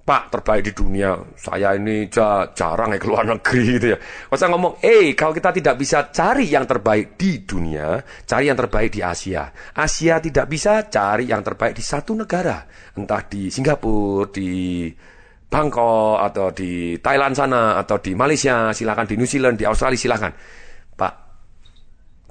Pak 0.00 0.32
terbaik 0.32 0.64
di 0.64 0.72
dunia, 0.72 1.12
saya 1.36 1.76
ini 1.76 2.08
jarang 2.08 2.90
ya 2.90 2.98
keluar 2.98 3.20
negeri 3.28 3.76
gitu 3.76 3.86
ya. 3.94 3.98
Saya 4.32 4.48
ngomong, 4.48 4.80
eh 4.80 5.12
kalau 5.12 5.36
kita 5.36 5.52
tidak 5.52 5.76
bisa 5.76 6.08
cari 6.08 6.48
yang 6.48 6.64
terbaik 6.64 7.20
di 7.20 7.44
dunia, 7.44 8.00
cari 8.24 8.48
yang 8.48 8.56
terbaik 8.56 8.96
di 8.96 9.04
Asia. 9.04 9.52
Asia 9.76 10.16
tidak 10.18 10.48
bisa 10.48 10.88
cari 10.88 11.28
yang 11.28 11.44
terbaik 11.44 11.76
di 11.76 11.84
satu 11.84 12.16
negara, 12.16 12.64
entah 12.96 13.22
di 13.28 13.52
Singapura, 13.52 14.32
di 14.32 14.88
Bangkok, 15.46 16.16
atau 16.24 16.48
di 16.48 16.96
Thailand 16.96 17.36
sana, 17.36 17.76
atau 17.76 18.00
di 18.00 18.16
Malaysia, 18.16 18.72
silakan 18.72 19.04
di 19.04 19.14
New 19.20 19.28
Zealand, 19.28 19.60
di 19.60 19.68
Australia 19.68 20.00
silakan. 20.00 20.32
Pak, 20.96 21.12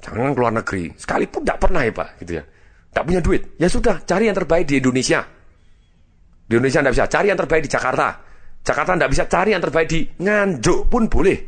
jangan 0.04 0.34
keluar 0.34 0.52
negeri, 0.52 0.90
sekalipun 0.98 1.46
tidak 1.46 1.58
pernah 1.62 1.86
ya 1.86 1.92
Pak, 1.94 2.08
gitu 2.26 2.32
ya. 2.34 2.44
Tidak 2.90 3.04
punya 3.06 3.20
duit, 3.22 3.42
ya 3.62 3.70
sudah 3.70 4.02
cari 4.02 4.26
yang 4.26 4.34
terbaik 4.34 4.66
di 4.66 4.82
Indonesia 4.82 5.39
di 6.50 6.58
Indonesia 6.58 6.82
tidak 6.82 6.94
bisa 6.98 7.06
cari 7.06 7.26
yang 7.30 7.38
terbaik 7.38 7.62
di 7.62 7.70
Jakarta. 7.70 8.08
Jakarta 8.66 8.90
tidak 8.98 9.10
bisa 9.14 9.24
cari 9.30 9.50
yang 9.54 9.62
terbaik 9.62 9.86
di 9.86 10.02
Nganjuk 10.18 10.90
pun 10.90 11.06
boleh. 11.06 11.38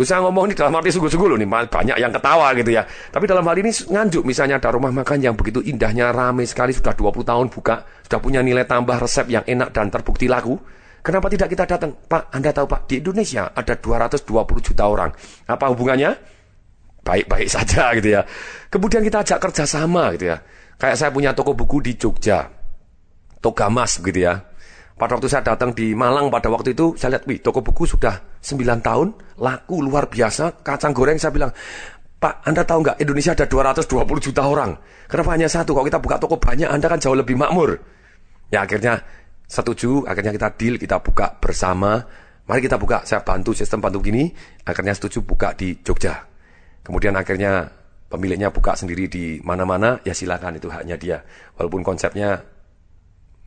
Lu 0.00 0.08
saya 0.08 0.24
ngomong 0.24 0.48
ini 0.48 0.56
dalam 0.56 0.72
arti 0.80 0.96
sungguh-sungguh 0.96 1.28
loh 1.28 1.36
nih, 1.36 1.44
banyak 1.68 2.00
yang 2.00 2.08
ketawa 2.08 2.56
gitu 2.56 2.72
ya. 2.72 2.88
Tapi 2.88 3.28
dalam 3.28 3.44
hal 3.44 3.52
ini 3.60 3.68
nganjuk 3.68 4.24
misalnya 4.24 4.56
ada 4.56 4.72
rumah 4.72 4.88
makan 4.88 5.20
yang 5.20 5.36
begitu 5.36 5.60
indahnya, 5.60 6.08
ramai 6.08 6.48
sekali, 6.48 6.72
sudah 6.72 6.96
20 6.96 7.20
tahun 7.20 7.52
buka, 7.52 7.84
sudah 8.08 8.16
punya 8.16 8.40
nilai 8.40 8.64
tambah 8.64 8.96
resep 8.96 9.28
yang 9.28 9.44
enak 9.44 9.76
dan 9.76 9.92
terbukti 9.92 10.24
laku. 10.24 10.56
Kenapa 11.04 11.28
tidak 11.28 11.52
kita 11.52 11.68
datang? 11.68 12.00
Pak, 12.00 12.32
Anda 12.32 12.48
tahu 12.48 12.64
Pak, 12.64 12.88
di 12.88 13.04
Indonesia 13.04 13.52
ada 13.52 13.76
220 13.76 14.24
juta 14.72 14.88
orang. 14.88 15.12
Apa 15.44 15.68
hubungannya? 15.68 16.16
Baik-baik 17.04 17.48
saja 17.52 17.92
gitu 18.00 18.16
ya. 18.16 18.24
Kemudian 18.72 19.04
kita 19.04 19.20
ajak 19.20 19.36
kerjasama 19.36 20.16
gitu 20.16 20.32
ya. 20.32 20.40
Kayak 20.80 20.96
saya 20.96 21.10
punya 21.12 21.36
toko 21.36 21.52
buku 21.52 21.84
di 21.84 22.00
Jogja. 22.00 22.59
Togamas 23.40 24.00
begitu 24.04 24.28
ya. 24.28 24.44
Pada 25.00 25.16
waktu 25.16 25.32
saya 25.32 25.40
datang 25.40 25.72
di 25.72 25.96
Malang 25.96 26.28
pada 26.28 26.52
waktu 26.52 26.76
itu 26.76 26.92
saya 26.92 27.16
lihat, 27.16 27.24
wih 27.24 27.40
toko 27.40 27.64
buku 27.64 27.88
sudah 27.88 28.20
9 28.44 28.84
tahun, 28.84 29.16
laku 29.40 29.80
luar 29.80 30.12
biasa, 30.12 30.60
kacang 30.60 30.92
goreng 30.92 31.16
saya 31.16 31.32
bilang, 31.32 31.48
Pak, 32.20 32.44
Anda 32.44 32.68
tahu 32.68 32.84
nggak 32.84 33.00
Indonesia 33.00 33.32
ada 33.32 33.48
220 33.48 34.04
juta 34.20 34.44
orang. 34.44 34.76
Kenapa 35.08 35.32
hanya 35.32 35.48
satu? 35.48 35.72
Kalau 35.72 35.88
kita 35.88 35.96
buka 36.04 36.20
toko 36.20 36.36
banyak, 36.36 36.68
Anda 36.68 36.84
kan 36.84 37.00
jauh 37.00 37.16
lebih 37.16 37.32
makmur. 37.32 37.80
Ya 38.52 38.68
akhirnya 38.68 39.00
setuju, 39.48 40.04
akhirnya 40.04 40.36
kita 40.36 40.52
deal, 40.60 40.76
kita 40.76 41.00
buka 41.00 41.32
bersama. 41.40 42.04
Mari 42.44 42.60
kita 42.68 42.76
buka, 42.76 43.08
saya 43.08 43.24
bantu 43.24 43.56
sistem 43.56 43.80
bantu 43.80 44.04
gini, 44.04 44.28
akhirnya 44.68 44.92
setuju 44.92 45.24
buka 45.24 45.56
di 45.56 45.80
Jogja. 45.80 46.28
Kemudian 46.84 47.16
akhirnya 47.16 47.72
pemiliknya 48.12 48.52
buka 48.52 48.76
sendiri 48.76 49.08
di 49.08 49.40
mana-mana, 49.40 49.96
ya 50.04 50.12
silakan 50.12 50.60
itu 50.60 50.68
haknya 50.68 51.00
dia. 51.00 51.24
Walaupun 51.56 51.80
konsepnya 51.80 52.36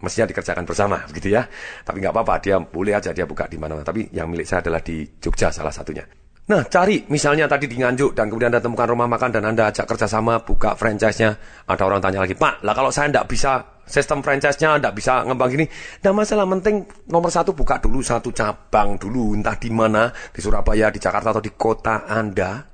mestinya 0.03 0.27
dikerjakan 0.27 0.67
bersama 0.67 0.99
begitu 1.07 1.31
ya. 1.31 1.47
Tapi 1.87 2.03
nggak 2.03 2.13
apa-apa, 2.13 2.35
dia 2.43 2.59
boleh 2.59 2.93
aja 2.93 3.15
dia 3.15 3.23
buka 3.23 3.47
di 3.47 3.55
mana-mana. 3.55 3.87
Tapi 3.87 4.11
yang 4.11 4.27
milik 4.27 4.43
saya 4.43 4.59
adalah 4.59 4.83
di 4.83 5.07
Jogja 5.23 5.47
salah 5.49 5.71
satunya. 5.71 6.03
Nah, 6.43 6.59
cari 6.67 7.07
misalnya 7.07 7.47
tadi 7.47 7.71
di 7.71 7.79
Nganjuk 7.79 8.19
dan 8.19 8.27
kemudian 8.27 8.51
Anda 8.51 8.59
temukan 8.59 8.83
rumah 8.83 9.07
makan 9.07 9.31
dan 9.31 9.47
Anda 9.47 9.71
ajak 9.71 9.87
kerjasama 9.87 10.43
buka 10.43 10.75
franchise-nya. 10.75 11.39
Ada 11.71 11.87
orang 11.87 12.03
tanya 12.03 12.19
lagi, 12.19 12.35
Pak, 12.35 12.67
lah 12.67 12.75
kalau 12.75 12.91
saya 12.91 13.07
tidak 13.07 13.31
bisa 13.31 13.79
sistem 13.87 14.19
franchise-nya, 14.19 14.75
tidak 14.75 14.91
bisa 14.91 15.23
ngembang 15.23 15.55
gini. 15.55 15.63
Nah, 16.03 16.11
masalah 16.11 16.43
penting 16.43 16.83
nomor 17.07 17.31
satu 17.31 17.55
buka 17.55 17.79
dulu 17.79 18.03
satu 18.03 18.35
cabang 18.35 18.99
dulu, 18.99 19.39
entah 19.39 19.55
di 19.55 19.71
mana, 19.71 20.11
di 20.35 20.43
Surabaya, 20.43 20.91
di 20.91 20.99
Jakarta 20.99 21.31
atau 21.31 21.39
di 21.39 21.55
kota 21.55 22.03
Anda. 22.11 22.67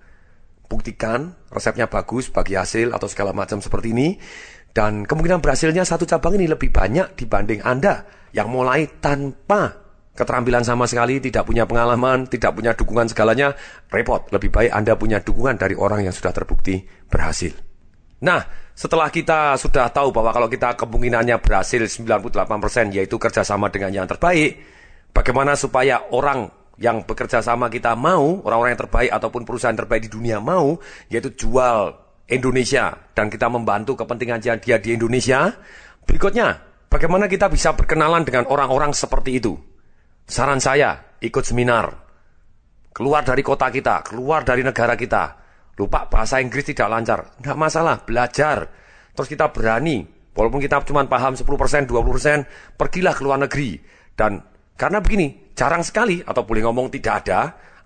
Buktikan 0.65 1.49
resepnya 1.53 1.85
bagus, 1.85 2.33
bagi 2.33 2.57
hasil 2.57 2.89
atau 2.89 3.05
segala 3.05 3.37
macam 3.37 3.61
seperti 3.61 3.93
ini. 3.93 4.17
Dan 4.69 5.05
kemungkinan 5.05 5.41
berhasilnya 5.41 5.81
satu 5.83 6.05
cabang 6.05 6.37
ini 6.37 6.45
lebih 6.45 6.69
banyak 6.69 7.17
dibanding 7.17 7.65
Anda 7.65 8.05
yang 8.33 8.53
mulai 8.53 8.85
tanpa 9.01 9.89
keterampilan 10.13 10.67
sama 10.67 10.83
sekali, 10.83 11.23
tidak 11.23 11.47
punya 11.47 11.63
pengalaman, 11.63 12.27
tidak 12.27 12.51
punya 12.51 12.75
dukungan 12.75 13.07
segalanya, 13.07 13.55
repot. 13.87 14.27
Lebih 14.29 14.49
baik 14.51 14.71
Anda 14.75 14.93
punya 14.99 15.23
dukungan 15.23 15.55
dari 15.55 15.79
orang 15.79 16.03
yang 16.05 16.13
sudah 16.13 16.35
terbukti 16.35 16.83
berhasil. 17.07 17.55
Nah, 18.19 18.43
setelah 18.75 19.07
kita 19.07 19.55
sudah 19.55 19.87
tahu 19.95 20.11
bahwa 20.11 20.35
kalau 20.35 20.51
kita 20.51 20.75
kemungkinannya 20.75 21.39
berhasil 21.39 21.79
98% 21.87 22.91
yaitu 22.91 23.15
kerjasama 23.15 23.71
dengan 23.71 23.95
yang 23.95 24.07
terbaik, 24.11 24.59
bagaimana 25.15 25.55
supaya 25.55 26.03
orang 26.11 26.51
yang 26.79 27.03
bekerja 27.03 27.43
sama 27.43 27.67
kita 27.71 27.95
mau, 27.95 28.43
orang-orang 28.43 28.75
yang 28.75 28.83
terbaik 28.87 29.11
ataupun 29.11 29.43
perusahaan 29.43 29.75
terbaik 29.75 30.07
di 30.07 30.11
dunia 30.11 30.39
mau, 30.39 30.79
yaitu 31.11 31.31
jual 31.35 31.95
Indonesia 32.29 32.93
dan 33.17 33.27
kita 33.27 33.49
membantu 33.49 33.97
kepentingan 33.97 34.39
dia 34.61 34.77
di 34.77 34.93
Indonesia. 34.93 35.49
Berikutnya, 36.05 36.53
bagaimana 36.87 37.25
kita 37.25 37.49
bisa 37.49 37.73
berkenalan 37.73 38.21
dengan 38.21 38.45
orang-orang 38.47 38.93
seperti 38.93 39.41
itu? 39.41 39.57
Saran 40.29 40.61
saya, 40.61 41.17
ikut 41.25 41.41
seminar. 41.41 41.89
Keluar 42.93 43.25
dari 43.25 43.41
kota 43.41 43.73
kita, 43.73 44.05
keluar 44.05 44.45
dari 44.45 44.61
negara 44.61 44.93
kita. 44.93 45.37
Lupa 45.79 46.05
bahasa 46.05 46.37
Inggris 46.37 46.69
tidak 46.69 46.91
lancar. 46.91 47.19
Tidak 47.39 47.57
masalah, 47.57 48.03
belajar. 48.03 48.67
Terus 49.15 49.27
kita 49.31 49.49
berani, 49.49 50.03
walaupun 50.35 50.61
kita 50.61 50.83
cuma 50.85 51.01
paham 51.07 51.33
10%, 51.33 51.45
20%, 51.87 52.77
pergilah 52.77 53.13
ke 53.15 53.21
luar 53.23 53.39
negeri. 53.41 53.79
Dan 54.13 54.43
karena 54.75 54.99
begini, 54.99 55.55
jarang 55.55 55.81
sekali 55.81 56.19
atau 56.21 56.43
boleh 56.43 56.63
ngomong 56.67 56.91
tidak 56.91 57.25
ada, 57.25 57.39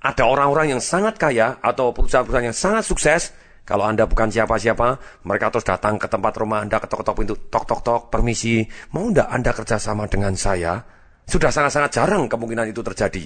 ada 0.03 0.23
orang-orang 0.27 0.75
yang 0.75 0.81
sangat 0.83 1.15
kaya 1.15 1.63
atau 1.63 1.95
perusahaan-perusahaan 1.95 2.49
yang 2.51 2.57
sangat 2.57 2.83
sukses. 2.83 3.21
Kalau 3.63 3.87
Anda 3.87 4.03
bukan 4.03 4.27
siapa-siapa, 4.27 5.23
mereka 5.23 5.47
terus 5.47 5.63
datang 5.63 5.95
ke 5.95 6.11
tempat 6.11 6.35
rumah 6.35 6.67
Anda, 6.67 6.83
ketok-ketok 6.83 7.15
pintu, 7.15 7.35
tok-tok-tok, 7.47 8.11
permisi, 8.11 8.59
mau 8.91 9.07
tidak 9.07 9.27
Anda 9.31 9.51
kerjasama 9.55 10.03
dengan 10.11 10.35
saya? 10.35 10.83
Sudah 11.23 11.47
sangat-sangat 11.47 11.95
jarang 11.95 12.27
kemungkinan 12.27 12.67
itu 12.75 12.83
terjadi. 12.83 13.23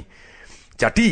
Jadi, 0.77 1.07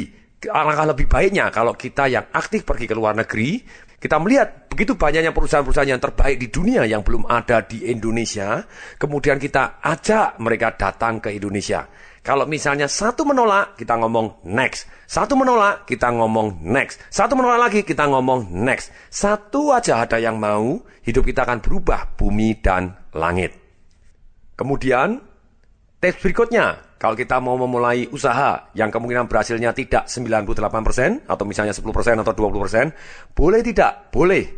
alangkah 0.46 0.94
lebih 0.94 1.10
baiknya 1.10 1.50
kalau 1.50 1.74
kita 1.74 2.06
yang 2.06 2.30
aktif 2.38 2.62
pergi 2.62 2.86
ke 2.86 2.94
luar 2.94 3.18
negeri, 3.18 3.66
kita 3.98 4.22
melihat 4.22 4.70
begitu 4.70 4.94
banyaknya 4.94 5.34
perusahaan-perusahaan 5.34 5.98
yang 5.98 6.04
terbaik 6.04 6.38
di 6.38 6.54
dunia 6.54 6.86
yang 6.86 7.02
belum 7.02 7.26
ada 7.26 7.66
di 7.66 7.90
Indonesia, 7.90 8.62
kemudian 9.02 9.42
kita 9.42 9.82
ajak 9.82 10.38
mereka 10.38 10.78
datang 10.78 11.18
ke 11.18 11.34
Indonesia. 11.34 11.90
Kalau 12.26 12.50
misalnya 12.50 12.90
satu 12.90 13.22
menolak, 13.22 13.78
kita 13.78 14.02
ngomong 14.02 14.42
next. 14.50 14.90
Satu 15.06 15.38
menolak, 15.38 15.86
kita 15.86 16.10
ngomong 16.10 16.58
next. 16.66 16.98
Satu 17.14 17.38
menolak 17.38 17.70
lagi, 17.70 17.86
kita 17.86 18.10
ngomong 18.10 18.50
next. 18.50 18.90
Satu 19.14 19.70
aja 19.70 20.02
ada 20.02 20.18
yang 20.18 20.42
mau, 20.42 20.82
hidup 21.06 21.22
kita 21.22 21.46
akan 21.46 21.62
berubah 21.62 22.18
bumi 22.18 22.58
dan 22.66 22.98
langit. 23.14 23.54
Kemudian, 24.58 25.22
tips 26.02 26.18
berikutnya, 26.26 26.98
kalau 26.98 27.14
kita 27.14 27.38
mau 27.38 27.62
memulai 27.62 28.10
usaha 28.10 28.74
yang 28.74 28.90
kemungkinan 28.90 29.30
berhasilnya 29.30 29.78
tidak 29.78 30.10
98% 30.10 31.30
atau 31.30 31.46
misalnya 31.46 31.78
10% 31.78 32.26
atau 32.26 32.34
20%, 32.34 33.38
boleh 33.38 33.62
tidak? 33.62 34.10
Boleh. 34.10 34.50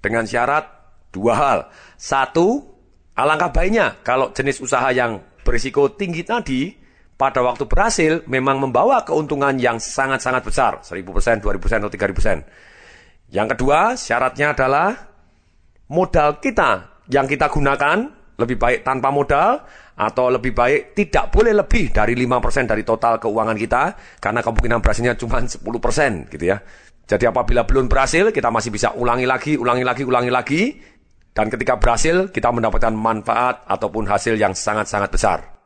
Dengan 0.00 0.24
syarat 0.24 0.64
dua 1.12 1.36
hal. 1.36 1.58
Satu, 2.00 2.64
alangkah 3.12 3.52
baiknya 3.52 4.00
kalau 4.00 4.32
jenis 4.32 4.64
usaha 4.64 4.88
yang 4.88 5.20
berisiko 5.44 5.92
tinggi 5.92 6.24
tadi 6.24 6.79
pada 7.20 7.44
waktu 7.44 7.68
berhasil 7.68 8.24
memang 8.24 8.56
membawa 8.56 9.04
keuntungan 9.04 9.52
yang 9.60 9.76
sangat-sangat 9.76 10.40
besar, 10.40 10.72
1000%, 10.80 11.44
2000%, 11.44 11.84
atau 11.84 11.92
3000%. 11.92 12.48
Yang 13.28 13.48
kedua, 13.52 13.92
syaratnya 13.92 14.56
adalah 14.56 14.96
modal 15.92 16.40
kita 16.40 17.04
yang 17.12 17.28
kita 17.28 17.52
gunakan 17.52 18.08
lebih 18.40 18.56
baik 18.56 18.80
tanpa 18.80 19.12
modal 19.12 19.60
atau 20.00 20.32
lebih 20.32 20.56
baik 20.56 20.96
tidak 20.96 21.28
boleh 21.28 21.52
lebih 21.52 21.92
dari 21.92 22.16
5% 22.16 22.72
dari 22.72 22.80
total 22.88 23.20
keuangan 23.20 23.52
kita 23.52 23.82
karena 24.16 24.40
kemungkinan 24.40 24.80
berhasilnya 24.80 25.14
cuma 25.20 25.44
10% 25.44 26.32
gitu 26.32 26.44
ya. 26.48 26.56
Jadi 27.04 27.28
apabila 27.28 27.68
belum 27.68 27.90
berhasil, 27.90 28.32
kita 28.32 28.48
masih 28.48 28.72
bisa 28.72 28.96
ulangi 28.96 29.28
lagi, 29.28 29.60
ulangi 29.60 29.84
lagi, 29.84 30.02
ulangi 30.08 30.32
lagi 30.32 30.62
dan 31.36 31.52
ketika 31.52 31.76
berhasil 31.76 32.32
kita 32.32 32.48
mendapatkan 32.48 32.96
manfaat 32.96 33.68
ataupun 33.68 34.08
hasil 34.08 34.40
yang 34.40 34.56
sangat-sangat 34.56 35.10
besar. 35.12 35.38